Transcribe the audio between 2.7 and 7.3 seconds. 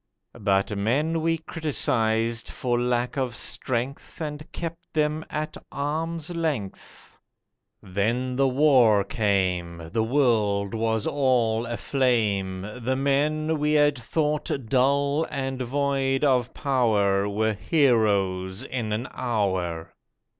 lack of strength, And kept them at arm's length.